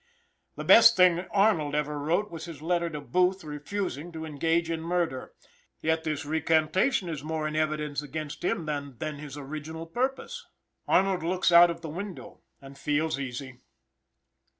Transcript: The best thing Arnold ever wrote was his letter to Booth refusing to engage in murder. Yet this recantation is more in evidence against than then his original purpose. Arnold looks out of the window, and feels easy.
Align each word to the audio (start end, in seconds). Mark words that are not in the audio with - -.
The 0.55 0.63
best 0.63 0.95
thing 0.97 1.27
Arnold 1.29 1.75
ever 1.75 1.99
wrote 1.99 2.31
was 2.31 2.45
his 2.45 2.63
letter 2.63 2.89
to 2.89 2.99
Booth 2.99 3.43
refusing 3.43 4.11
to 4.13 4.25
engage 4.25 4.67
in 4.71 4.81
murder. 4.81 5.31
Yet 5.79 6.05
this 6.05 6.25
recantation 6.25 7.07
is 7.07 7.23
more 7.23 7.47
in 7.47 7.55
evidence 7.55 8.01
against 8.01 8.41
than 8.41 8.97
then 8.97 9.15
his 9.19 9.37
original 9.37 9.85
purpose. 9.85 10.47
Arnold 10.87 11.21
looks 11.21 11.51
out 11.51 11.69
of 11.69 11.81
the 11.81 11.87
window, 11.89 12.41
and 12.59 12.79
feels 12.79 13.19
easy. 13.19 13.59